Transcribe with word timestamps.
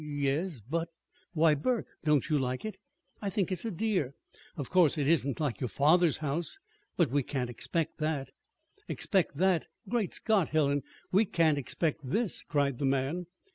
"Y 0.03 0.07
yes; 0.07 0.61
but" 0.67 0.89
"Why, 1.35 1.53
Burke, 1.53 1.85
don't 2.03 2.27
you 2.27 2.39
like 2.39 2.65
it? 2.65 2.79
I 3.21 3.29
think 3.29 3.51
it's 3.51 3.65
a 3.65 3.69
dear! 3.69 4.15
Of 4.57 4.71
course 4.71 4.97
it 4.97 5.07
isn't 5.07 5.39
like 5.39 5.59
your 5.61 5.67
father's 5.67 6.17
house. 6.17 6.57
But 6.97 7.11
we 7.11 7.21
can't 7.21 7.51
expect 7.51 7.99
that." 7.99 8.31
"Expect 8.87 9.37
that! 9.37 9.67
Great 9.87 10.15
Scott, 10.15 10.49
Helen, 10.49 10.81
we 11.11 11.25
can't 11.25 11.59
expect 11.59 11.99
this!" 12.03 12.41
cried 12.41 12.79
the 12.79 12.85
man. 12.85 13.27